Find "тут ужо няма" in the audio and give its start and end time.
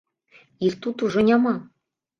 0.87-1.57